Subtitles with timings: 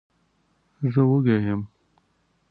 [0.93, 1.61] زه وږی یم.